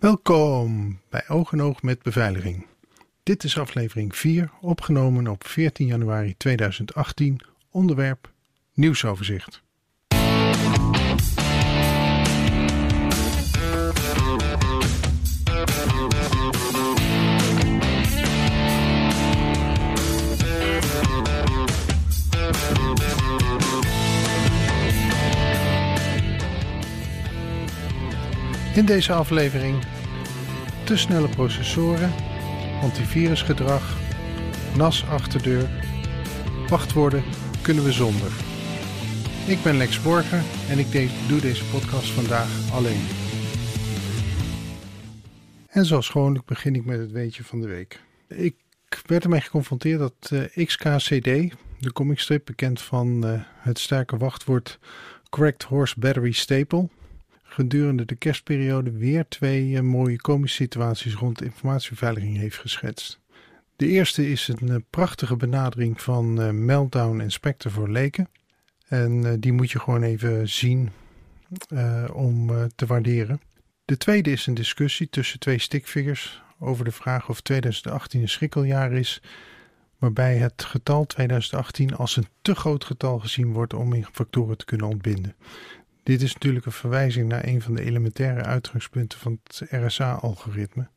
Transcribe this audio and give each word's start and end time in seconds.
Welkom 0.00 1.00
bij 1.08 1.28
Oog 1.28 1.52
en 1.52 1.62
Oog 1.62 1.82
met 1.82 2.02
Beveiliging. 2.02 2.66
Dit 3.22 3.44
is 3.44 3.58
aflevering 3.58 4.16
4, 4.16 4.50
opgenomen 4.60 5.26
op 5.26 5.46
14 5.46 5.86
januari 5.86 6.36
2018, 6.36 7.40
onderwerp 7.70 8.32
nieuwsoverzicht. 8.74 9.62
In 28.74 28.84
deze 28.84 29.12
aflevering 29.12 29.84
te 30.84 30.96
snelle 30.96 31.28
processoren, 31.28 32.12
antivirusgedrag, 32.82 33.96
NAS 34.76 35.04
achterdeur, 35.06 35.68
wachtwoorden 36.68 37.22
kunnen 37.62 37.84
we 37.84 37.92
zonder. 37.92 38.30
Ik 39.46 39.62
ben 39.62 39.76
Lex 39.76 40.02
Borger 40.02 40.42
en 40.68 40.78
ik 40.78 41.10
doe 41.28 41.40
deze 41.40 41.64
podcast 41.64 42.10
vandaag 42.10 42.72
alleen. 42.72 43.06
En 45.68 45.84
zoals 45.84 46.08
gewoonlijk 46.08 46.44
begin 46.44 46.74
ik 46.74 46.84
met 46.84 46.98
het 46.98 47.12
weetje 47.12 47.44
van 47.44 47.60
de 47.60 47.68
week. 47.68 48.00
Ik 48.28 48.54
werd 49.06 49.24
ermee 49.24 49.40
geconfronteerd 49.40 49.98
dat 49.98 50.30
uh, 50.32 50.66
XKCD, 50.66 51.54
de 51.78 51.92
comicstrip 51.92 52.44
bekend 52.44 52.82
van 52.82 53.26
uh, 53.26 53.40
het 53.58 53.78
sterke 53.78 54.16
wachtwoord 54.16 54.78
Correct 55.28 55.62
Horse 55.62 55.94
Battery 55.98 56.32
Staple, 56.32 56.88
gedurende 57.52 58.04
de 58.04 58.14
kerstperiode 58.14 58.90
weer 58.90 59.28
twee 59.28 59.68
uh, 59.68 59.80
mooie 59.80 60.20
komische 60.20 60.56
situaties 60.56 61.14
rond 61.14 61.42
informatiebeveiliging 61.42 62.36
heeft 62.36 62.58
geschetst. 62.58 63.20
De 63.76 63.86
eerste 63.86 64.30
is 64.30 64.48
een 64.48 64.68
uh, 64.68 64.76
prachtige 64.90 65.36
benadering 65.36 66.00
van 66.00 66.40
uh, 66.40 66.50
Meltdown 66.50 67.20
en 67.20 67.30
Spectre 67.30 67.70
voor 67.70 67.88
leken. 67.88 68.28
En 68.88 69.40
die 69.40 69.52
moet 69.52 69.70
je 69.70 69.78
gewoon 69.78 70.02
even 70.02 70.48
zien 70.48 70.90
om 72.12 72.50
te 72.74 72.86
waarderen. 72.86 73.40
De 73.84 73.96
tweede 73.96 74.30
is 74.30 74.46
een 74.46 74.54
discussie 74.54 75.08
tussen 75.08 75.38
twee 75.38 75.58
stickfigures 75.58 76.42
over 76.58 76.84
de 76.84 76.92
vraag 76.92 77.28
of 77.28 77.40
2018 77.40 78.20
een 78.20 78.28
schrikkeljaar 78.28 78.92
is, 78.92 79.22
waarbij 79.98 80.36
het 80.36 80.64
getal 80.64 81.06
2018 81.06 81.96
als 81.96 82.16
een 82.16 82.26
te 82.42 82.54
groot 82.54 82.84
getal 82.84 83.18
gezien 83.18 83.52
wordt 83.52 83.74
om 83.74 83.92
in 83.92 84.06
factoren 84.12 84.56
te 84.56 84.64
kunnen 84.64 84.86
ontbinden. 84.86 85.34
Dit 86.02 86.22
is 86.22 86.32
natuurlijk 86.32 86.66
een 86.66 86.72
verwijzing 86.72 87.28
naar 87.28 87.46
een 87.46 87.62
van 87.62 87.74
de 87.74 87.82
elementaire 87.82 88.42
uitgangspunten 88.42 89.18
van 89.18 89.40
het 89.42 89.62
RSA-algoritme. 89.70 90.88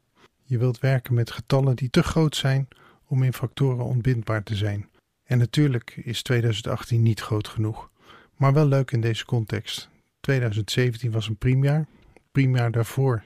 Je 0.44 0.58
wilt 0.58 0.80
werken 0.80 1.14
met 1.14 1.32
getallen 1.32 1.76
die 1.76 1.90
te 1.90 2.04
groot 2.04 2.36
zijn 2.36 2.68
om 3.08 3.24
in 3.24 3.34
factoren 3.34 3.86
ontbindbaar 3.86 4.44
te 4.44 4.56
zijn. 4.56 4.90
En 5.24 5.38
natuurlijk 5.38 5.94
is 5.96 6.22
2018 6.22 7.02
niet 7.02 7.22
groot 7.22 7.48
genoeg, 7.48 7.90
maar 8.36 8.54
wel 8.54 8.66
leuk 8.66 8.92
in 8.92 9.02
deze 9.02 9.26
context. 9.26 9.90
2017 10.20 11.12
was 11.12 11.28
een 11.28 11.38
priemjaar, 11.38 11.86
priemjaar 12.32 12.72
daarvoor 12.72 13.24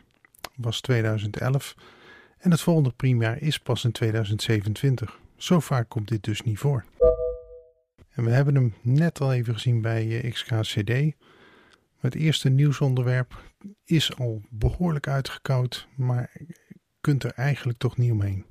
was 0.55 0.81
2011 0.81 1.75
en 2.37 2.51
het 2.51 2.61
volgende 2.61 2.91
priemjaar 2.95 3.41
is 3.41 3.59
pas 3.59 3.83
in 3.83 3.91
2027. 3.91 5.19
Zo 5.35 5.59
vaak 5.59 5.89
komt 5.89 6.07
dit 6.07 6.23
dus 6.23 6.41
niet 6.41 6.59
voor. 6.59 6.85
En 8.09 8.23
we 8.23 8.31
hebben 8.31 8.55
hem 8.55 8.73
net 8.81 9.21
al 9.21 9.33
even 9.33 9.53
gezien 9.53 9.81
bij 9.81 10.21
eh, 10.21 10.31
XKCD. 10.31 11.15
Het 12.07 12.15
eerste 12.15 12.49
nieuwsonderwerp 12.49 13.43
is 13.83 14.15
al 14.17 14.41
behoorlijk 14.49 15.07
uitgekoud, 15.07 15.87
maar 15.95 16.31
kunt 17.01 17.23
er 17.23 17.31
eigenlijk 17.31 17.77
toch 17.77 17.97
niet 17.97 18.11
omheen. 18.11 18.45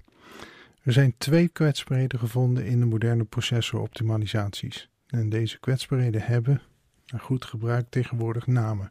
Er 0.82 0.92
zijn 0.92 1.14
twee 1.18 1.48
kwetsbaarheden 1.48 2.18
gevonden 2.18 2.66
in 2.66 2.80
de 2.80 2.86
moderne 2.86 3.24
processoroptimalisaties. 3.24 4.88
En 5.06 5.28
deze 5.28 5.58
kwetsbaarheden 5.58 6.22
hebben, 6.22 6.62
naar 7.06 7.20
goed 7.20 7.44
gebruik 7.44 7.86
tegenwoordig, 7.88 8.46
namen: 8.46 8.90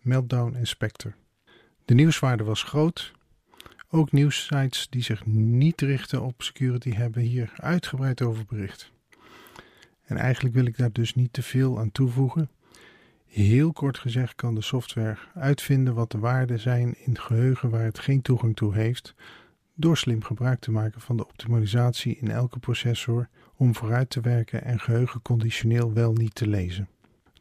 Meltdown 0.00 0.54
en 0.54 0.66
Spectre. 0.66 1.12
De 1.84 1.94
nieuwswaarde 1.94 2.44
was 2.44 2.62
groot. 2.62 3.12
Ook 3.90 4.12
nieuwssites 4.12 4.88
die 4.88 5.02
zich 5.02 5.26
niet 5.26 5.80
richten 5.80 6.22
op 6.22 6.42
security 6.42 6.92
hebben 6.92 7.22
hier 7.22 7.52
uitgebreid 7.56 8.22
over 8.22 8.44
bericht. 8.44 8.92
En 10.04 10.16
eigenlijk 10.16 10.54
wil 10.54 10.66
ik 10.66 10.76
daar 10.76 10.92
dus 10.92 11.14
niet 11.14 11.32
te 11.32 11.42
veel 11.42 11.78
aan 11.78 11.92
toevoegen. 11.92 12.50
Heel 13.30 13.72
kort 13.72 13.98
gezegd 13.98 14.34
kan 14.34 14.54
de 14.54 14.62
software 14.62 15.16
uitvinden 15.34 15.94
wat 15.94 16.10
de 16.10 16.18
waarden 16.18 16.60
zijn 16.60 16.94
in 17.04 17.18
geheugen 17.18 17.70
waar 17.70 17.84
het 17.84 17.98
geen 17.98 18.22
toegang 18.22 18.56
toe 18.56 18.74
heeft, 18.74 19.14
door 19.74 19.96
slim 19.96 20.22
gebruik 20.22 20.60
te 20.60 20.70
maken 20.70 21.00
van 21.00 21.16
de 21.16 21.26
optimalisatie 21.26 22.16
in 22.16 22.30
elke 22.30 22.58
processor 22.58 23.28
om 23.56 23.74
vooruit 23.74 24.10
te 24.10 24.20
werken 24.20 24.64
en 24.64 24.80
geheugen 24.80 25.22
conditioneel 25.22 25.92
wel 25.92 26.12
niet 26.12 26.34
te 26.34 26.46
lezen. 26.46 26.88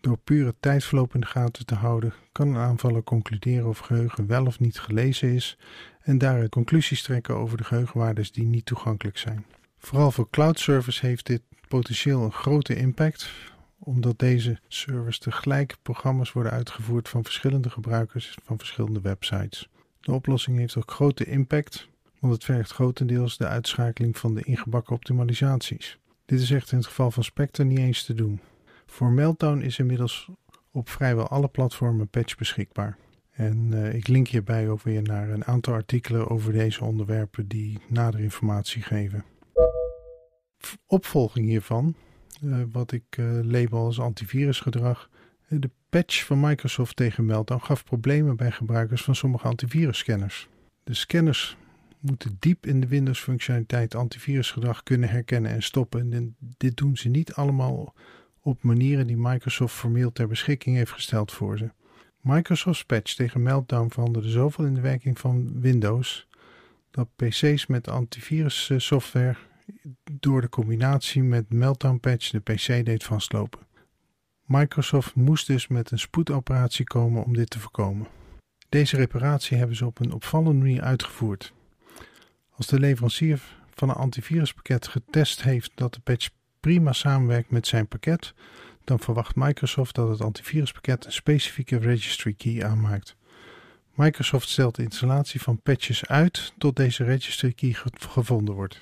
Door 0.01 0.17
pure 0.17 0.55
tijdverloop 0.59 1.13
in 1.13 1.19
de 1.19 1.27
gaten 1.27 1.66
te 1.66 1.75
houden, 1.75 2.13
kan 2.31 2.47
een 2.47 2.57
aanvaller 2.57 3.03
concluderen 3.03 3.67
of 3.67 3.79
geheugen 3.79 4.27
wel 4.27 4.45
of 4.45 4.59
niet 4.59 4.79
gelezen 4.79 5.33
is 5.33 5.57
en 6.01 6.17
daaruit 6.17 6.50
conclusies 6.50 7.03
trekken 7.03 7.35
over 7.35 7.57
de 7.57 7.63
geheugenwaardes 7.63 8.31
die 8.31 8.45
niet 8.45 8.66
toegankelijk 8.66 9.17
zijn. 9.17 9.45
Vooral 9.77 10.11
voor 10.11 10.29
cloud 10.29 10.59
service 10.59 11.06
heeft 11.06 11.25
dit 11.25 11.41
potentieel 11.67 12.23
een 12.23 12.31
grote 12.31 12.75
impact, 12.75 13.31
omdat 13.79 14.19
deze 14.19 14.59
servers 14.67 15.19
tegelijk 15.19 15.75
programma's 15.81 16.31
worden 16.31 16.51
uitgevoerd 16.51 17.09
van 17.09 17.23
verschillende 17.23 17.69
gebruikers 17.69 18.38
van 18.44 18.57
verschillende 18.57 19.01
websites. 19.01 19.69
De 20.00 20.12
oplossing 20.12 20.57
heeft 20.57 20.78
ook 20.78 20.91
grote 20.91 21.25
impact, 21.25 21.88
want 22.19 22.34
het 22.34 22.44
vergt 22.44 22.72
grotendeels 22.72 23.38
de 23.38 23.47
uitschakeling 23.47 24.18
van 24.18 24.35
de 24.35 24.44
ingebakken 24.44 24.95
optimalisaties. 24.95 25.97
Dit 26.25 26.39
is 26.39 26.51
echt 26.51 26.72
in 26.72 26.78
het 26.78 26.88
geval 26.88 27.12
van 27.12 27.23
Spectre 27.23 27.63
niet 27.63 27.78
eens 27.78 28.03
te 28.03 28.13
doen. 28.13 28.39
Voor 28.85 29.12
Meltdown 29.12 29.62
is 29.62 29.79
inmiddels 29.79 30.29
op 30.72 30.89
vrijwel 30.89 31.28
alle 31.28 31.47
platformen 31.47 32.07
patch 32.07 32.35
beschikbaar. 32.35 32.97
En 33.31 33.72
uh, 33.73 33.94
ik 33.94 34.07
link 34.07 34.28
hierbij 34.28 34.69
ook 34.69 34.81
weer 34.81 35.01
naar 35.01 35.29
een 35.29 35.45
aantal 35.45 35.73
artikelen 35.73 36.29
over 36.29 36.53
deze 36.53 36.84
onderwerpen 36.84 37.47
die 37.47 37.79
nader 37.88 38.19
informatie 38.19 38.81
geven. 38.81 39.25
Opvolging 40.88 41.45
hiervan 41.45 41.95
wat 42.72 42.91
ik 42.91 43.17
uh, 43.19 43.39
label 43.44 43.85
als 43.85 44.00
antivirusgedrag. 44.00 45.09
De 45.47 45.69
patch 45.89 46.25
van 46.25 46.39
Microsoft 46.39 46.95
tegen 46.95 47.25
Meltdown 47.25 47.63
gaf 47.63 47.83
problemen 47.83 48.35
bij 48.35 48.51
gebruikers 48.51 49.03
van 49.03 49.16
sommige 49.16 49.47
antivirusscanners. 49.47 50.47
De 50.83 50.94
scanners 50.94 51.57
moeten 52.00 52.38
diep 52.39 52.66
in 52.66 52.79
de 52.81 52.88
Windows-functionaliteit 52.88 53.95
antivirusgedrag 53.95 54.83
kunnen 54.83 55.09
herkennen 55.09 55.51
en 55.51 55.63
stoppen. 55.63 56.13
En 56.13 56.35
dit 56.57 56.77
doen 56.77 56.97
ze 56.97 57.09
niet 57.09 57.33
allemaal 57.33 57.94
op 58.41 58.63
manieren 58.63 59.07
die 59.07 59.17
Microsoft 59.17 59.75
formeel 59.75 60.11
ter 60.11 60.27
beschikking 60.27 60.75
heeft 60.75 60.91
gesteld 60.91 61.31
voor 61.31 61.57
ze. 61.57 61.69
Microsoft's 62.21 62.85
patch 62.85 63.13
tegen 63.13 63.44
Meltdown 63.44 63.89
veranderde 63.89 64.29
zoveel 64.29 64.66
in 64.66 64.73
de 64.73 64.81
werking 64.81 65.19
van 65.19 65.61
Windows 65.61 66.27
dat 66.91 67.07
PC's 67.16 67.67
met 67.67 67.88
antivirussoftware 67.88 69.35
door 70.12 70.41
de 70.41 70.50
combinatie 70.50 71.24
met 71.24 71.53
Meltdown 71.53 72.00
Patch 72.00 72.30
de 72.30 72.40
PC 72.40 72.85
deed 72.85 73.03
vastlopen. 73.03 73.59
Microsoft 74.46 75.16
moest 75.16 75.47
dus 75.47 75.68
met 75.68 75.91
een 75.91 76.00
spoedoperatie 76.00 76.85
komen 76.85 77.24
om 77.24 77.34
dit 77.34 77.50
te 77.50 77.59
voorkomen. 77.59 78.07
Deze 78.69 78.96
reparatie 78.96 79.57
hebben 79.57 79.75
ze 79.75 79.85
op 79.85 80.00
een 80.00 80.12
opvallende 80.12 80.59
manier 80.59 80.81
uitgevoerd. 80.81 81.53
Als 82.50 82.68
de 82.68 82.80
leverancier 82.80 83.41
van 83.74 83.90
een 83.90 83.96
antiviruspakket 83.96 84.88
getest 84.88 85.44
heeft 85.44 85.72
dat 85.75 85.94
de 85.94 86.00
patch 86.00 86.30
prima 86.59 86.94
samenwerkt 86.94 87.51
met 87.51 87.68
zijn 87.68 87.88
pakket, 87.88 88.34
dan 88.84 89.00
verwacht 89.00 89.36
Microsoft 89.36 89.96
dat 89.96 90.09
het 90.09 90.22
antiviruspakket 90.22 91.06
een 91.06 91.12
specifieke 91.12 91.78
registry 91.78 92.34
key 92.34 92.66
aanmaakt. 92.66 93.16
Microsoft 93.94 94.50
stelt 94.50 94.75
de 94.75 94.84
installatie 94.84 95.41
van 95.41 95.62
patches 95.62 96.06
uit 96.06 96.54
tot 96.57 96.75
deze 96.75 97.04
registry 97.04 97.51
key 97.51 97.75
gevonden 97.94 98.56
wordt. 98.56 98.81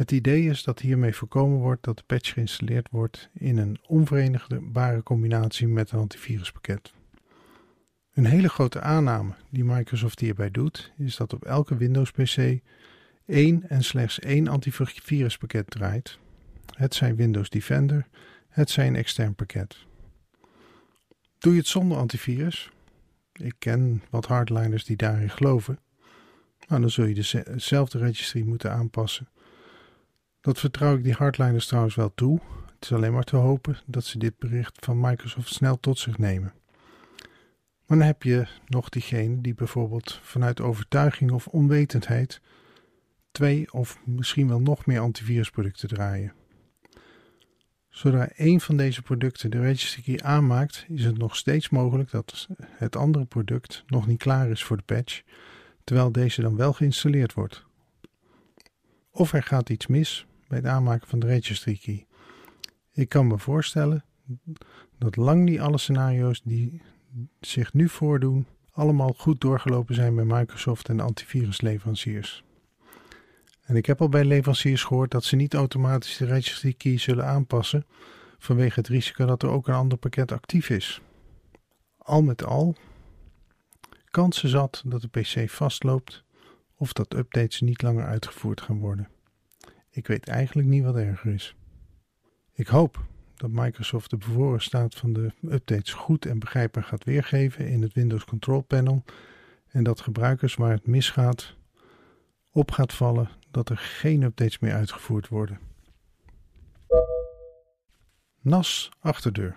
Het 0.00 0.10
idee 0.10 0.48
is 0.48 0.62
dat 0.62 0.80
hiermee 0.80 1.14
voorkomen 1.14 1.58
wordt 1.58 1.84
dat 1.84 1.96
de 1.96 2.02
patch 2.06 2.32
geïnstalleerd 2.32 2.88
wordt 2.90 3.28
in 3.32 3.56
een 3.58 3.78
onverenigbare 3.86 5.02
combinatie 5.02 5.68
met 5.68 5.90
een 5.90 5.98
antiviruspakket. 5.98 6.92
Een 8.12 8.24
hele 8.24 8.48
grote 8.48 8.80
aanname 8.80 9.34
die 9.50 9.64
Microsoft 9.64 10.20
hierbij 10.20 10.50
doet, 10.50 10.92
is 10.98 11.16
dat 11.16 11.32
op 11.32 11.44
elke 11.44 11.76
Windows-PC 11.76 12.58
één 13.26 13.68
en 13.68 13.84
slechts 13.84 14.18
één 14.18 14.48
antiviruspakket 14.48 15.70
draait. 15.70 16.18
Het 16.74 16.94
zijn 16.94 17.16
Windows 17.16 17.50
Defender, 17.50 18.06
het 18.48 18.70
zijn 18.70 18.88
een 18.88 18.96
extern 18.96 19.34
pakket. 19.34 19.76
Doe 21.38 21.52
je 21.52 21.58
het 21.58 21.68
zonder 21.68 21.98
antivirus? 21.98 22.70
Ik 23.32 23.54
ken 23.58 24.02
wat 24.10 24.26
hardliners 24.26 24.84
die 24.84 24.96
daarin 24.96 25.30
geloven. 25.30 25.78
Nou, 26.68 26.80
dan 26.80 26.90
zul 26.90 27.04
je 27.04 27.42
dezelfde 27.44 27.98
registry 27.98 28.42
moeten 28.42 28.72
aanpassen 28.72 29.28
dat 30.40 30.58
vertrouw 30.58 30.96
ik 30.96 31.04
die 31.04 31.12
hardliners 31.12 31.66
trouwens 31.66 31.94
wel 31.94 32.14
toe. 32.14 32.40
Het 32.74 32.84
is 32.84 32.92
alleen 32.92 33.12
maar 33.12 33.24
te 33.24 33.36
hopen 33.36 33.78
dat 33.86 34.04
ze 34.04 34.18
dit 34.18 34.38
bericht 34.38 34.84
van 34.84 35.00
Microsoft 35.00 35.54
snel 35.54 35.80
tot 35.80 35.98
zich 35.98 36.18
nemen. 36.18 36.52
Maar 37.86 37.98
dan 37.98 38.06
heb 38.06 38.22
je 38.22 38.46
nog 38.66 38.88
diegene 38.88 39.40
die 39.40 39.54
bijvoorbeeld 39.54 40.20
vanuit 40.22 40.60
overtuiging 40.60 41.30
of 41.30 41.46
onwetendheid 41.46 42.40
twee 43.32 43.72
of 43.72 43.98
misschien 44.04 44.48
wel 44.48 44.60
nog 44.60 44.86
meer 44.86 45.00
antivirusproducten 45.00 45.88
draaien. 45.88 46.32
Zodra 47.88 48.28
één 48.28 48.60
van 48.60 48.76
deze 48.76 49.02
producten 49.02 49.50
de 49.50 49.60
registry 49.60 50.02
key 50.02 50.26
aanmaakt, 50.26 50.84
is 50.88 51.04
het 51.04 51.18
nog 51.18 51.36
steeds 51.36 51.68
mogelijk 51.68 52.10
dat 52.10 52.48
het 52.60 52.96
andere 52.96 53.24
product 53.24 53.84
nog 53.86 54.06
niet 54.06 54.18
klaar 54.18 54.50
is 54.50 54.64
voor 54.64 54.76
de 54.76 54.82
patch, 54.82 55.22
terwijl 55.84 56.12
deze 56.12 56.42
dan 56.42 56.56
wel 56.56 56.72
geïnstalleerd 56.72 57.34
wordt. 57.34 57.64
Of 59.10 59.32
er 59.32 59.42
gaat 59.42 59.70
iets 59.70 59.86
mis 59.86 60.26
bij 60.50 60.58
het 60.58 60.66
aanmaken 60.66 61.08
van 61.08 61.18
de 61.18 61.26
registry 61.26 61.78
key. 61.82 62.06
Ik 62.92 63.08
kan 63.08 63.26
me 63.26 63.38
voorstellen 63.38 64.04
dat 64.98 65.16
lang 65.16 65.44
niet 65.44 65.60
alle 65.60 65.78
scenario's 65.78 66.42
die 66.44 66.82
zich 67.40 67.72
nu 67.72 67.88
voordoen, 67.88 68.46
allemaal 68.72 69.14
goed 69.16 69.40
doorgelopen 69.40 69.94
zijn 69.94 70.14
bij 70.14 70.24
Microsoft 70.24 70.88
en 70.88 70.96
de 70.96 71.02
antivirusleveranciers. 71.02 72.44
En 73.62 73.76
ik 73.76 73.86
heb 73.86 74.00
al 74.00 74.08
bij 74.08 74.24
leveranciers 74.24 74.84
gehoord 74.84 75.10
dat 75.10 75.24
ze 75.24 75.36
niet 75.36 75.54
automatisch 75.54 76.16
de 76.16 76.24
registry 76.24 76.72
key 76.72 76.98
zullen 76.98 77.26
aanpassen 77.26 77.86
vanwege 78.38 78.78
het 78.78 78.88
risico 78.88 79.26
dat 79.26 79.42
er 79.42 79.48
ook 79.48 79.68
een 79.68 79.74
ander 79.74 79.98
pakket 79.98 80.32
actief 80.32 80.70
is. 80.70 81.00
Al 81.98 82.22
met 82.22 82.44
al, 82.44 82.76
kansen 84.04 84.48
zat 84.48 84.82
dat 84.86 85.00
de 85.00 85.08
PC 85.20 85.50
vastloopt 85.50 86.24
of 86.74 86.92
dat 86.92 87.14
updates 87.14 87.60
niet 87.60 87.82
langer 87.82 88.04
uitgevoerd 88.04 88.60
gaan 88.60 88.78
worden. 88.78 89.08
Ik 90.00 90.06
weet 90.06 90.28
eigenlijk 90.28 90.68
niet 90.68 90.84
wat 90.84 90.96
erger 90.96 91.32
is. 91.32 91.54
Ik 92.52 92.66
hoop 92.66 93.04
dat 93.34 93.50
Microsoft 93.50 94.10
de 94.10 94.16
bevoren 94.16 94.60
staat 94.60 94.94
van 94.94 95.12
de 95.12 95.32
updates 95.42 95.92
goed 95.92 96.26
en 96.26 96.38
begrijpbaar 96.38 96.82
gaat 96.82 97.04
weergeven 97.04 97.68
in 97.68 97.82
het 97.82 97.92
Windows 97.92 98.24
Control 98.24 98.60
Panel 98.60 99.04
en 99.68 99.84
dat 99.84 100.00
gebruikers 100.00 100.54
waar 100.54 100.70
het 100.70 100.86
misgaat 100.86 101.54
op 102.50 102.70
gaat 102.70 102.92
vallen 102.92 103.28
dat 103.50 103.68
er 103.68 103.76
geen 103.76 104.22
updates 104.22 104.58
meer 104.58 104.72
uitgevoerd 104.72 105.28
worden. 105.28 105.58
NAS 108.40 108.90
achterdeur. 109.00 109.56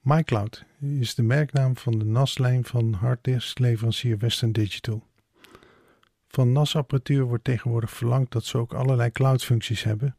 MyCloud 0.00 0.64
is 0.80 1.14
de 1.14 1.22
merknaam 1.22 1.76
van 1.76 1.98
de 1.98 2.04
NAS-lijn 2.04 2.64
van 2.64 2.92
harddisk-leverancier 2.92 4.18
Western 4.18 4.52
Digital. 4.52 5.02
Van 6.34 6.52
NAS-apparatuur 6.52 7.24
wordt 7.24 7.44
tegenwoordig 7.44 7.90
verlangd 7.90 8.32
dat 8.32 8.44
ze 8.44 8.58
ook 8.58 8.72
allerlei 8.72 9.10
cloud-functies 9.10 9.82
hebben, 9.82 10.16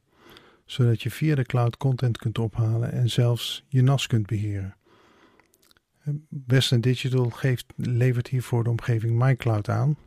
zodat 0.65 1.01
je 1.01 1.11
via 1.11 1.35
de 1.35 1.43
cloud 1.43 1.77
content 1.77 2.17
kunt 2.17 2.39
ophalen 2.39 2.91
en 2.91 3.09
zelfs 3.09 3.65
je 3.67 3.81
NAS 3.81 4.07
kunt 4.07 4.25
beheren. 4.25 4.75
Western 6.29 6.81
Digital 6.81 7.29
geeft, 7.29 7.65
levert 7.75 8.27
hiervoor 8.27 8.63
de 8.63 8.69
omgeving 8.69 9.19
MyCloud 9.19 9.69
aan. 9.69 9.97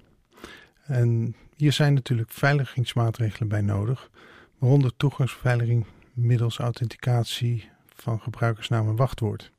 En 0.84 1.34
hier 1.56 1.72
zijn 1.72 1.94
natuurlijk 1.94 2.31
veiligingsmaatregelen 2.31 3.49
bij 3.49 3.60
nodig, 3.60 4.10
waaronder 4.58 4.96
toegangsbeveiliging 4.96 5.87
middels 6.12 6.58
authenticatie 6.58 7.69
van 7.87 8.20
gebruikersnaam 8.20 8.88
en 8.88 8.96
wachtwoord. 8.96 9.52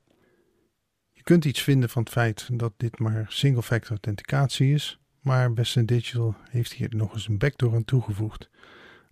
Je 1.12 1.24
kunt 1.24 1.46
iets 1.46 1.62
vinden 1.62 1.90
van 1.90 2.04
het 2.04 2.12
feit 2.12 2.50
dat 2.52 2.74
dit 2.78 3.00
maar 3.00 3.26
single-factor 3.28 3.90
authenticatie 3.90 4.74
is, 4.74 5.00
maar 5.22 5.54
Western 5.54 5.86
Digital 5.86 6.36
heeft 6.50 6.74
hier 6.74 6.96
nog 6.96 7.14
eens 7.14 7.28
een 7.28 7.38
backdoor 7.38 7.74
aan 7.74 7.86
toegevoegd. 7.86 8.50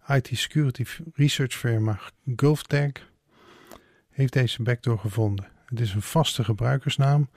IT 0.07 0.30
security 0.31 0.86
research 1.13 1.54
firma 1.54 2.00
GulfTag 2.36 2.92
heeft 4.09 4.33
deze 4.33 4.63
backdoor 4.63 5.00
gevonden. 5.00 5.48
Het 5.65 5.80
is 5.80 5.94
een 5.94 6.01
vaste 6.01 6.44
gebruikersnaam, 6.44 7.30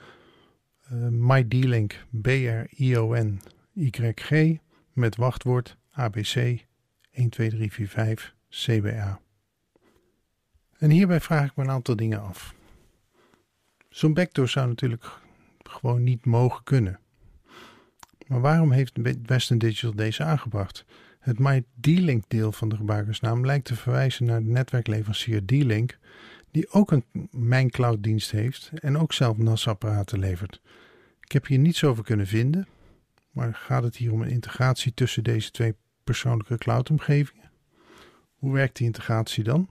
uh, 0.91 1.07
MyD-Link 1.09 2.05
BRION 2.09 3.41
YG 3.73 4.57
met 4.93 5.15
wachtwoord 5.15 5.77
ABC 5.91 6.65
12345 7.11 8.35
CBA. 8.49 9.19
En 10.77 10.89
hierbij 10.89 11.19
vraag 11.19 11.49
ik 11.49 11.55
me 11.55 11.63
een 11.63 11.69
aantal 11.69 11.95
dingen 11.95 12.21
af. 12.21 12.55
Zo'n 13.89 14.13
backdoor 14.13 14.49
zou 14.49 14.67
natuurlijk 14.67 15.19
gewoon 15.63 16.03
niet 16.03 16.25
mogen 16.25 16.63
kunnen. 16.63 16.99
Maar 18.31 18.41
waarom 18.41 18.71
heeft 18.71 18.99
Western 19.25 19.59
Digital 19.59 19.95
deze 19.95 20.23
aangebracht? 20.23 20.85
Het 21.19 21.39
MyD-Link 21.39 22.23
deel 22.27 22.51
van 22.51 22.69
de 22.69 22.75
gebruikersnaam 22.75 23.45
lijkt 23.45 23.65
te 23.65 23.75
verwijzen 23.75 24.25
naar 24.25 24.43
de 24.43 24.49
netwerkleverancier 24.49 25.45
D-Link, 25.45 25.97
die 26.51 26.71
ook 26.71 26.91
een 26.91 27.05
MijnCloud 27.31 28.03
dienst 28.03 28.31
heeft 28.31 28.71
en 28.73 28.97
ook 28.97 29.13
zelf 29.13 29.37
NAS-apparaten 29.37 30.19
levert. 30.19 30.61
Ik 31.19 31.31
heb 31.31 31.47
hier 31.47 31.57
niets 31.57 31.83
over 31.83 32.03
kunnen 32.03 32.27
vinden, 32.27 32.67
maar 33.31 33.53
gaat 33.53 33.83
het 33.83 33.95
hier 33.95 34.11
om 34.11 34.21
een 34.21 34.29
integratie 34.29 34.93
tussen 34.93 35.23
deze 35.23 35.51
twee 35.51 35.75
persoonlijke 36.03 36.57
cloudomgevingen? 36.57 37.51
Hoe 38.35 38.53
werkt 38.53 38.77
die 38.77 38.85
integratie 38.85 39.43
dan? 39.43 39.69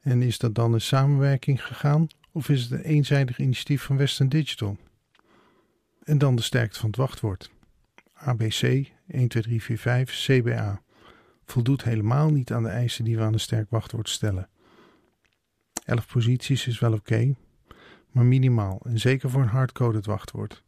En 0.00 0.22
is 0.22 0.38
dat 0.38 0.54
dan 0.54 0.72
een 0.72 0.80
samenwerking 0.80 1.64
gegaan 1.66 2.06
of 2.30 2.48
is 2.48 2.62
het 2.62 2.70
een 2.70 2.82
eenzijdig 2.82 3.38
initiatief 3.38 3.82
van 3.82 3.96
Western 3.96 4.28
Digital? 4.28 4.76
En 6.04 6.18
dan 6.18 6.36
de 6.36 6.42
sterkte 6.42 6.78
van 6.78 6.88
het 6.88 6.98
wachtwoord. 6.98 7.50
ABC 8.14 8.60
12345 9.06 10.14
CBA 10.14 10.82
voldoet 11.44 11.84
helemaal 11.84 12.30
niet 12.30 12.52
aan 12.52 12.62
de 12.62 12.68
eisen 12.68 13.04
die 13.04 13.16
we 13.16 13.22
aan 13.22 13.32
een 13.32 13.40
sterk 13.40 13.70
wachtwoord 13.70 14.08
stellen. 14.08 14.48
11 15.84 16.06
posities 16.06 16.66
is 16.66 16.78
wel 16.78 16.92
oké, 16.92 17.34
maar 18.10 18.24
minimaal 18.24 18.80
en 18.84 18.98
zeker 18.98 19.30
voor 19.30 19.42
een 19.42 19.48
hardcoded 19.48 20.06
wachtwoord. 20.06 20.62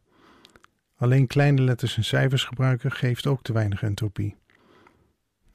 Alleen 0.95 1.27
kleine 1.27 1.61
letters 1.61 1.97
en 1.97 2.03
cijfers 2.03 2.43
gebruiken 2.43 2.91
geeft 2.91 3.27
ook 3.27 3.41
te 3.41 3.53
weinig 3.53 3.83
entropie. 3.83 4.35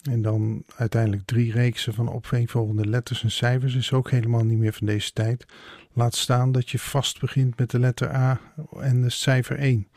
En 0.03 0.23
dan 0.23 0.65
uiteindelijk 0.77 1.23
drie 1.25 1.53
reeksen 1.53 1.95
van 1.95 2.13
opeenvolgende 2.13 2.87
letters 2.89 3.23
en 3.23 3.31
cijfers 3.31 3.75
is 3.75 3.93
ook 3.93 4.11
helemaal 4.11 4.45
niet 4.45 4.59
meer 4.59 4.73
van 4.73 4.87
deze 4.87 5.13
tijd. 5.13 5.47
Laat 5.93 6.15
staan 6.15 6.53
dat 6.53 6.71
je 6.71 6.79
vast 6.79 7.21
begint 7.21 7.59
met 7.59 7.71
de 7.71 7.79
letter 7.79 8.15
A 8.15 8.41
en 8.81 9.01
de 9.01 9.11
cijfer 9.11 9.59
1. 9.59 9.89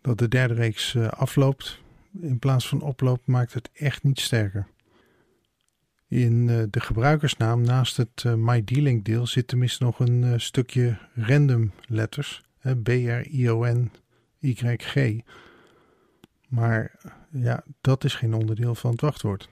Dat 0.00 0.18
de 0.18 0.28
derde 0.28 0.54
reeks 0.54 0.94
eh, 0.94 1.08
afloopt 1.08 1.80
in 2.20 2.38
plaats 2.38 2.68
van 2.68 2.80
oploopt 2.80 3.26
maakt 3.26 3.54
het 3.54 3.70
echt 3.72 4.02
niet 4.02 4.20
sterker. 4.20 4.66
In 6.08 6.48
eh, 6.48 6.62
de 6.70 6.80
gebruikersnaam 6.80 7.62
naast 7.62 7.96
het 7.96 8.24
uh, 8.26 8.34
MyD-Link 8.34 9.04
deel 9.04 9.26
zit 9.26 9.48
tenminste 9.48 9.84
nog 9.84 9.98
een 9.98 10.40
stukje 10.40 10.98
random 11.14 11.72
letters. 11.86 12.42
B, 12.82 12.88
R, 12.88 13.26
I, 13.30 13.50
O, 13.50 13.64
N, 13.64 13.90
YG. 14.38 15.22
Maar 16.50 17.00
ja, 17.30 17.64
dat 17.80 18.04
is 18.04 18.14
geen 18.14 18.34
onderdeel 18.34 18.74
van 18.74 18.90
het 18.90 19.00
wachtwoord. 19.00 19.48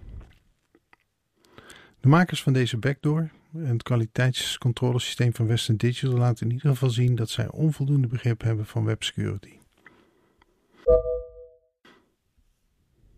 De 2.01 2.09
makers 2.09 2.43
van 2.43 2.53
deze 2.53 2.77
backdoor 2.77 3.31
en 3.53 3.67
het 3.67 3.83
kwaliteitscontrolesysteem 3.83 5.35
van 5.35 5.47
Western 5.47 5.77
Digital 5.77 6.19
laten 6.19 6.47
in 6.47 6.53
ieder 6.53 6.71
geval 6.71 6.91
zien 6.91 7.15
dat 7.15 7.31
zij 7.31 7.49
onvoldoende 7.49 8.07
begrip 8.07 8.43
hebben 8.43 8.67
van 8.67 8.85
websecurity. 8.85 9.59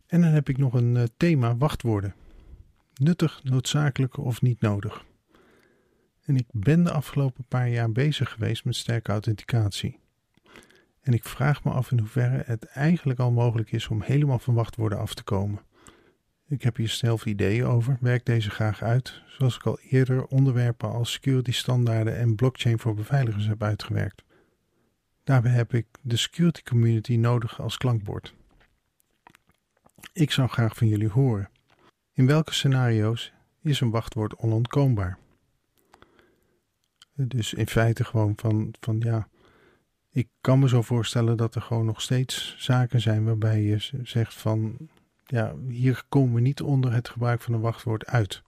En 0.06 0.20
dan 0.20 0.30
heb 0.30 0.49
ik 0.49 0.58
nog 0.58 0.75
een 0.75 0.94
uh, 0.94 1.02
thema 1.16 1.56
wachtwoorden. 1.56 2.14
Nuttig, 2.94 3.40
noodzakelijk 3.42 4.16
of 4.16 4.42
niet 4.42 4.60
nodig. 4.60 5.04
En 6.25 6.37
ik 6.37 6.46
ben 6.50 6.84
de 6.84 6.92
afgelopen 6.92 7.44
paar 7.44 7.68
jaar 7.68 7.92
bezig 7.92 8.30
geweest 8.30 8.64
met 8.64 8.76
sterke 8.76 9.12
authenticatie. 9.12 9.99
En 11.00 11.12
ik 11.12 11.25
vraag 11.25 11.64
me 11.64 11.71
af 11.71 11.90
in 11.90 11.99
hoeverre 11.99 12.42
het 12.47 12.64
eigenlijk 12.64 13.19
al 13.19 13.30
mogelijk 13.30 13.73
is 13.73 13.88
om 13.88 14.02
helemaal 14.02 14.38
van 14.38 14.54
wachtwoorden 14.54 14.99
af 14.99 15.14
te 15.14 15.23
komen. 15.23 15.62
Ik 16.47 16.62
heb 16.62 16.76
hier 16.76 16.88
zelf 16.88 17.26
ideeën 17.26 17.64
over, 17.64 17.97
werk 18.00 18.26
deze 18.26 18.50
graag 18.50 18.83
uit, 18.83 19.23
zoals 19.26 19.57
ik 19.57 19.66
al 19.66 19.78
eerder 19.80 20.26
onderwerpen 20.26 20.90
als 20.90 21.12
security 21.12 21.52
standaarden 21.52 22.16
en 22.16 22.35
blockchain 22.35 22.78
voor 22.78 22.95
beveiligers 22.95 23.47
heb 23.47 23.62
uitgewerkt. 23.62 24.23
Daarbij 25.25 25.52
heb 25.52 25.75
ik 25.75 25.87
de 26.00 26.16
security 26.16 26.62
community 26.62 27.16
nodig 27.16 27.61
als 27.61 27.76
klankbord. 27.76 28.35
Ik 30.12 30.30
zou 30.30 30.49
graag 30.49 30.76
van 30.76 30.88
jullie 30.88 31.09
horen. 31.09 31.50
In 32.12 32.26
welke 32.26 32.54
scenario's 32.54 33.33
is 33.62 33.80
een 33.80 33.90
wachtwoord 33.90 34.37
onontkoombaar? 34.37 35.19
Dus 37.14 37.54
in 37.54 37.66
feite 37.66 38.04
gewoon 38.04 38.33
van, 38.37 38.75
van 38.80 39.00
ja, 39.00 39.28
ik 40.11 40.29
kan 40.40 40.59
me 40.59 40.69
zo 40.69 40.83
voorstellen 40.83 41.37
dat 41.37 41.55
er 41.55 41.62
gewoon 41.62 41.87
nog 41.87 42.00
steeds 42.00 42.55
zaken 42.59 43.00
zijn 43.00 43.25
waarbij 43.25 43.62
je 43.62 43.79
zegt 44.02 44.35
van 44.35 44.76
ja, 45.25 45.55
hier 45.69 46.02
komen 46.09 46.35
we 46.35 46.40
niet 46.40 46.62
onder 46.62 46.93
het 46.93 47.09
gebruik 47.09 47.40
van 47.40 47.55
een 47.55 47.61
wachtwoord 47.61 48.07
uit. 48.07 48.43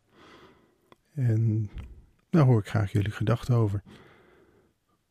En 1.15 1.71
daar 2.31 2.45
hoor 2.45 2.59
ik 2.59 2.69
graag 2.69 2.93
jullie 2.93 3.11
gedachten 3.11 3.55
over. 3.55 3.83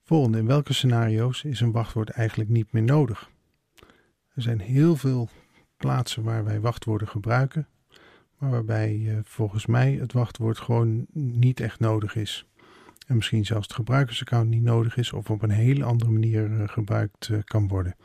Volgende, 0.04 0.38
in 0.38 0.46
welke 0.46 0.74
scenario's 0.74 1.44
is 1.44 1.60
een 1.60 1.72
wachtwoord 1.72 2.10
eigenlijk 2.10 2.50
niet 2.50 2.72
meer 2.72 2.84
nodig? 2.84 3.30
Er 4.34 4.42
zijn 4.42 4.60
heel 4.60 4.96
veel 4.96 5.30
plaatsen 5.78 6.24
waar 6.24 6.44
wij 6.44 6.60
wachtwoorden 6.60 7.08
gebruiken, 7.08 7.68
maar 8.38 8.50
waarbij 8.50 8.96
uh, 8.96 9.18
volgens 9.24 9.66
mij 9.66 9.94
het 9.94 10.14
wachtwoord 10.14 10.58
gewoon 10.58 11.06
niet 11.14 11.60
echt 11.60 11.80
nodig 11.80 12.16
is. 12.16 12.46
En 13.08 13.16
misschien 13.16 13.46
zelfs 13.46 13.68
het 13.68 13.76
gebruikersaccount 13.76 14.50
niet 14.50 14.64
nodig 14.64 14.98
is 14.98 15.14
of 15.14 15.30
op 15.30 15.42
een 15.42 15.50
hele 15.50 15.84
andere 15.84 16.12
manier 16.12 16.70
gebruikt 16.70 17.30
kan 17.44 17.68
worden. 17.68 17.96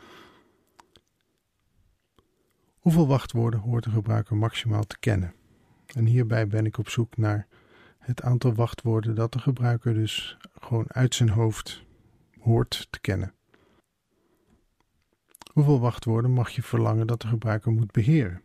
Hoeveel 2.79 3.07
wachtwoorden 3.07 3.61
hoort 3.61 3.87
een 3.87 3.93
gebruiker 3.93 4.37
maximaal 4.37 4.85
te 4.85 4.99
kennen? 4.99 5.35
En 5.95 6.07
hierbij 6.07 6.47
ben 6.47 6.67
ik 6.67 6.79
op 6.79 6.89
zoek 6.89 7.17
naar 7.17 7.47
het 7.99 8.23
aantal 8.23 8.55
wachtwoorden 8.55 9.15
dat 9.15 9.33
de 9.33 9.39
gebruiker 9.39 9.95
dus 9.95 10.37
gewoon 10.61 10.85
uit 10.89 11.15
zijn 11.15 11.29
hoofd 11.29 11.85
hoort 12.41 12.87
te 12.91 13.01
kennen. 13.01 13.35
Hoeveel 15.53 15.81
wachtwoorden 15.81 16.31
mag 16.31 16.51
je 16.51 16.63
verlangen 16.63 17.07
dat 17.07 17.21
de 17.21 17.29
gebruiker 17.29 17.73
moet 17.73 17.93
beheren? 17.93 18.43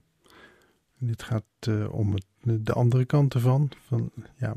En 1.00 1.08
dit 1.08 1.24
gaat 1.24 1.44
uh, 1.68 1.94
om 1.94 2.14
de 2.42 2.74
andere 2.74 3.06
kant 3.06 3.34
ervan. 3.34 3.72
Van, 3.86 4.12
ja, 4.36 4.54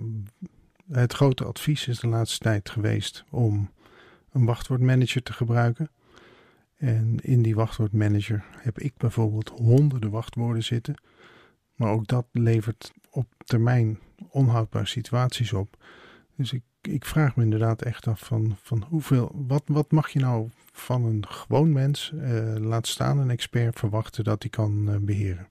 het 0.91 1.13
grote 1.13 1.45
advies 1.45 1.89
is 1.89 1.99
de 1.99 2.07
laatste 2.07 2.39
tijd 2.39 2.71
geweest 2.71 3.25
om 3.31 3.71
een 4.33 4.45
wachtwoordmanager 4.45 5.23
te 5.23 5.33
gebruiken. 5.33 5.91
En 6.77 7.17
in 7.23 7.43
die 7.43 7.55
wachtwoordmanager 7.55 8.45
heb 8.51 8.79
ik 8.79 8.97
bijvoorbeeld 8.97 9.49
honderden 9.49 10.11
wachtwoorden 10.11 10.65
zitten. 10.65 10.95
Maar 11.75 11.93
ook 11.93 12.07
dat 12.07 12.27
levert 12.33 12.93
op 13.11 13.27
termijn 13.45 13.99
onhoudbare 14.29 14.87
situaties 14.87 15.53
op. 15.53 15.85
Dus 16.37 16.53
ik, 16.53 16.63
ik 16.81 17.05
vraag 17.05 17.37
me 17.37 17.43
inderdaad 17.43 17.83
echt 17.83 18.07
af 18.07 18.21
van, 18.21 18.57
van 18.63 18.85
hoeveel, 18.89 19.33
wat, 19.47 19.63
wat 19.67 19.91
mag 19.91 20.09
je 20.09 20.19
nou 20.19 20.49
van 20.73 21.05
een 21.05 21.27
gewoon 21.29 21.73
mens, 21.73 22.13
uh, 22.15 22.55
laat 22.55 22.87
staan 22.87 23.19
een 23.19 23.31
expert, 23.31 23.79
verwachten 23.79 24.25
dat 24.25 24.43
hij 24.43 24.51
kan 24.51 24.89
uh, 24.89 24.97
beheren? 24.97 25.49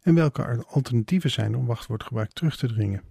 En 0.00 0.14
welke 0.14 0.64
alternatieven 0.66 1.30
zijn 1.30 1.56
om 1.56 1.66
wachtwoordgebruik 1.66 2.32
terug 2.32 2.56
te 2.56 2.66
dringen? 2.66 3.09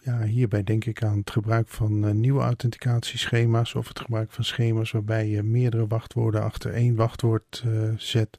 Ja, 0.00 0.22
hierbij 0.22 0.62
denk 0.62 0.84
ik 0.84 1.02
aan 1.02 1.18
het 1.18 1.30
gebruik 1.30 1.68
van 1.68 2.04
uh, 2.04 2.10
nieuwe 2.10 2.40
authenticatieschema's 2.42 3.74
of 3.74 3.88
het 3.88 4.00
gebruik 4.00 4.32
van 4.32 4.44
schema's 4.44 4.90
waarbij 4.90 5.28
je 5.28 5.42
meerdere 5.42 5.86
wachtwoorden 5.86 6.42
achter 6.42 6.72
één 6.72 6.94
wachtwoord 6.94 7.64
zet. 7.96 8.38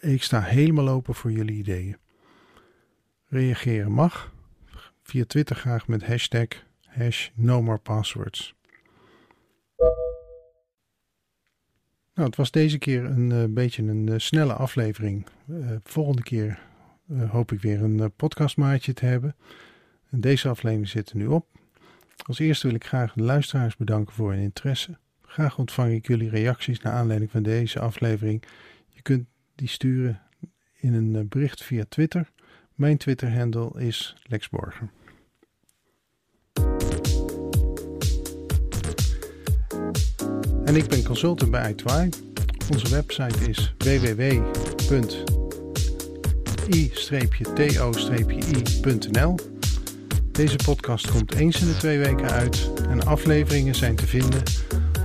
Ik 0.00 0.22
sta 0.22 0.40
helemaal 0.40 0.88
open 0.88 1.14
voor 1.14 1.32
jullie 1.32 1.56
ideeën. 1.56 1.96
Reageren 3.28 3.92
mag. 3.92 4.32
Via 5.02 5.24
Twitter 5.26 5.56
graag 5.56 5.88
met 5.88 6.06
hashtag 6.06 6.46
hash 6.86 7.28
no. 7.34 7.78
Nou, 12.14 12.28
het 12.28 12.36
was 12.36 12.50
deze 12.50 12.78
keer 12.78 13.04
een 13.04 13.30
uh, 13.30 13.44
beetje 13.48 13.82
een 13.82 14.20
snelle 14.20 14.52
aflevering. 14.52 15.26
Volgende 15.82 16.22
keer 16.22 16.58
hoop 17.28 17.52
ik 17.52 17.60
weer 17.60 17.82
een 17.82 18.12
podcastmaatje 18.16 18.92
te 18.92 19.06
hebben. 19.06 19.36
Deze 20.20 20.48
aflevering 20.48 20.88
zit 20.88 21.10
er 21.10 21.16
nu 21.16 21.26
op. 21.26 21.46
Als 22.26 22.38
eerste 22.38 22.66
wil 22.66 22.76
ik 22.76 22.84
graag 22.84 23.12
de 23.12 23.22
luisteraars 23.22 23.76
bedanken 23.76 24.14
voor 24.14 24.32
hun 24.32 24.42
interesse. 24.42 24.98
Graag 25.22 25.58
ontvang 25.58 25.92
ik 25.92 26.06
jullie 26.06 26.28
reacties 26.28 26.80
naar 26.80 26.92
aanleiding 26.92 27.30
van 27.30 27.42
deze 27.42 27.80
aflevering. 27.80 28.42
Je 28.88 29.02
kunt 29.02 29.26
die 29.54 29.68
sturen 29.68 30.20
in 30.76 30.94
een 30.94 31.28
bericht 31.28 31.62
via 31.62 31.84
Twitter. 31.88 32.30
Mijn 32.74 32.96
Twitter-handle 32.96 33.80
is 33.80 34.16
Lexborger. 34.22 34.90
En 40.64 40.76
ik 40.76 40.88
ben 40.88 41.04
consultant 41.04 41.50
bij 41.50 41.70
i 41.70 41.74
Onze 42.72 42.88
website 42.88 43.50
is 43.50 43.74
www.i-to-i.nl. 43.78 44.40
Deze 50.32 50.56
podcast 50.64 51.10
komt 51.10 51.34
eens 51.34 51.60
in 51.60 51.66
de 51.66 51.76
twee 51.76 51.98
weken 51.98 52.30
uit 52.30 52.70
en 52.88 53.06
afleveringen 53.06 53.74
zijn 53.74 53.96
te 53.96 54.06
vinden 54.06 54.42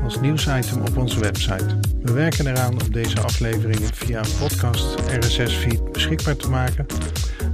als 0.04 0.20
nieuwsitem 0.20 0.82
op 0.82 0.98
onze 0.98 1.20
website. 1.20 1.80
We 2.02 2.12
werken 2.12 2.48
eraan 2.48 2.82
om 2.82 2.92
deze 2.92 3.22
afleveringen 3.22 3.94
via 3.94 4.20
een 4.20 4.38
podcast 4.40 4.86
RSS-feed 5.20 5.92
beschikbaar 5.92 6.36
te 6.36 6.50
maken. 6.50 6.86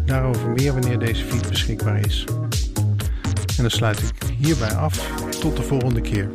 Daarover 0.05 0.49
meer 0.49 0.73
wanneer 0.73 0.99
deze 0.99 1.23
feed 1.23 1.49
beschikbaar 1.49 2.05
is. 2.05 2.25
En 3.57 3.61
dan 3.61 3.71
sluit 3.71 3.99
ik 3.99 4.29
hierbij 4.37 4.75
af. 4.75 5.11
Tot 5.39 5.55
de 5.55 5.63
volgende 5.63 6.01
keer. 6.01 6.29